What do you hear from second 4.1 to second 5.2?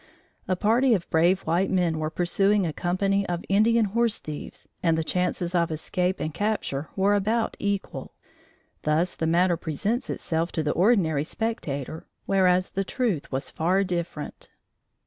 thieves and the